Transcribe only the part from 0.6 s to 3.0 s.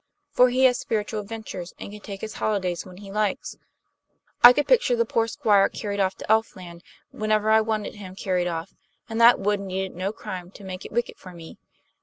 has spiritual adventures, and can take his holidays when